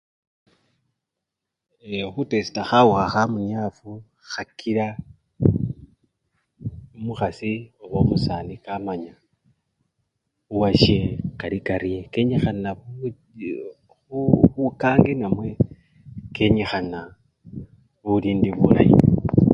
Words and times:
Ee! 1.89 2.05
khutesita 2.13 2.61
khawukha 2.69 3.05
khamunyafu, 3.13 3.89
khakila 4.31 4.87
omukhasi 6.97 7.51
oba 7.83 7.97
omusani 8.03 8.55
kamanya 8.65 9.13
owasye 10.53 10.97
kali 11.39 11.59
karye, 11.67 11.99
kenyikana 12.13 12.69
bu! 12.79 12.89
byo1 13.33 14.11
bukangi 14.53 15.13
namwe 15.21 15.49
kenyikhana 16.35 16.99
bulindi 18.03 18.49
bulayi. 18.59 18.95